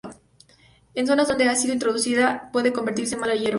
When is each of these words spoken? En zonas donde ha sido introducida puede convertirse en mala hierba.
En 0.95 1.05
zonas 1.05 1.27
donde 1.27 1.47
ha 1.47 1.53
sido 1.55 1.73
introducida 1.75 2.49
puede 2.51 2.73
convertirse 2.73 3.13
en 3.13 3.21
mala 3.21 3.35
hierba. 3.35 3.49